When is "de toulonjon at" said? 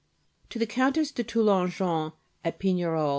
1.11-2.57